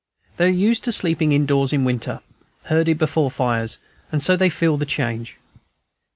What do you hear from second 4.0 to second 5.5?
and so they feel the change.